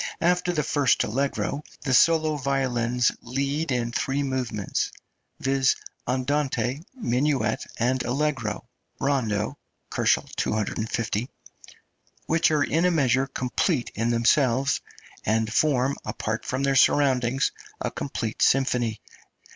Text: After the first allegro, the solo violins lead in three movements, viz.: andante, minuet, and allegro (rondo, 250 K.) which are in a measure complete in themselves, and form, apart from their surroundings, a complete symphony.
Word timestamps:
After 0.21 0.51
the 0.51 0.63
first 0.63 1.03
allegro, 1.03 1.63
the 1.81 1.93
solo 1.93 2.35
violins 2.35 3.11
lead 3.21 3.71
in 3.71 3.91
three 3.91 4.23
movements, 4.23 4.91
viz.: 5.39 5.75
andante, 6.07 6.81
minuet, 6.95 7.67
and 7.77 8.01
allegro 8.01 8.67
(rondo, 8.99 9.59
250 9.91 11.25
K.) 11.27 11.29
which 12.25 12.49
are 12.49 12.63
in 12.63 12.85
a 12.85 12.89
measure 12.89 13.27
complete 13.27 13.91
in 13.93 14.09
themselves, 14.09 14.81
and 15.23 15.53
form, 15.53 15.95
apart 16.03 16.45
from 16.47 16.63
their 16.63 16.75
surroundings, 16.75 17.51
a 17.79 17.91
complete 17.91 18.41
symphony. 18.41 18.99